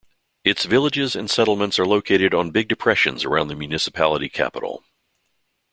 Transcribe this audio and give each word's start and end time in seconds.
Its 0.43 0.65
villages 0.65 1.15
and 1.15 1.29
settlements 1.29 1.77
are 1.77 1.85
located 1.85 2.33
on 2.33 2.49
big 2.49 2.67
depressions 2.67 3.23
around 3.23 3.49
the 3.49 3.55
municipality 3.55 4.29
capital. 4.29 4.83